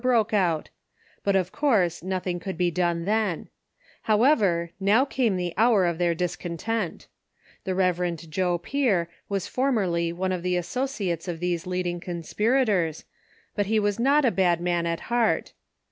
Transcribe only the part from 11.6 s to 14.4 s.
leading conspirators, but he was not a